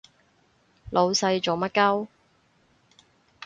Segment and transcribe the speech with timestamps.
[0.89, 2.07] 老細做乜 𨳊